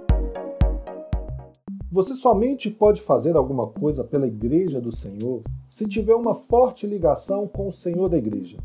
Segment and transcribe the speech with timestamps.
[1.92, 7.46] Você somente pode fazer alguma coisa pela Igreja do Senhor se tiver uma forte ligação
[7.46, 8.56] com o Senhor da Igreja.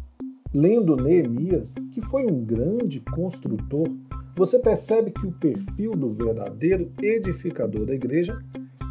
[0.54, 3.90] Lendo Neemias, que foi um grande construtor,
[4.38, 8.40] você percebe que o perfil do verdadeiro edificador da igreja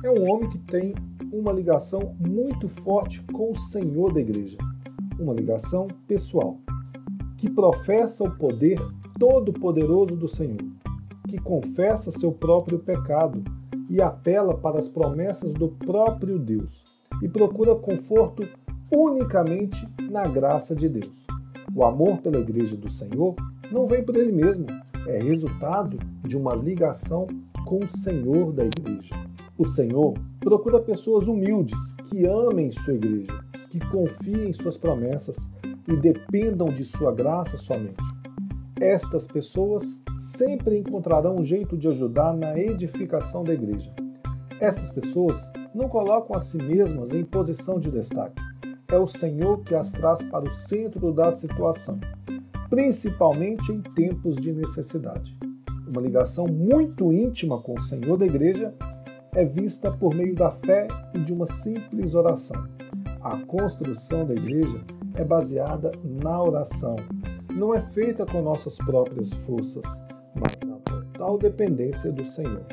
[0.04, 0.94] é um homem que tem
[1.32, 4.58] uma ligação muito forte com o Senhor da igreja,
[5.18, 6.58] uma ligação pessoal,
[7.36, 8.80] que professa o poder
[9.18, 10.58] todo-poderoso do Senhor,
[11.28, 13.42] que confessa seu próprio pecado
[13.88, 16.82] e apela para as promessas do próprio Deus
[17.22, 18.46] e procura conforto
[18.90, 21.26] unicamente na graça de Deus.
[21.74, 23.34] O amor pela igreja do Senhor
[23.70, 24.66] não vem por ele mesmo,
[25.06, 27.26] é resultado de uma ligação
[27.64, 29.14] com o Senhor da igreja.
[29.60, 35.36] O Senhor procura pessoas humildes que amem sua igreja, que confiem em suas promessas
[35.86, 38.02] e dependam de sua graça somente.
[38.80, 43.94] Estas pessoas sempre encontrarão um jeito de ajudar na edificação da igreja.
[44.60, 45.38] Estas pessoas
[45.74, 48.40] não colocam a si mesmas em posição de destaque.
[48.88, 52.00] É o Senhor que as traz para o centro da situação,
[52.70, 55.36] principalmente em tempos de necessidade.
[55.86, 58.74] Uma ligação muito íntima com o Senhor da igreja
[59.34, 62.68] é vista por meio da fé e de uma simples oração.
[63.20, 64.80] A construção da igreja
[65.14, 66.96] é baseada na oração.
[67.54, 69.84] Não é feita com nossas próprias forças,
[70.34, 72.64] mas na total dependência do Senhor.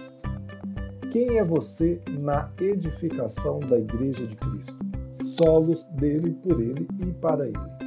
[1.11, 4.78] Quem é você na edificação da igreja de Cristo?
[5.25, 7.86] Solos dele, por ele e para ele.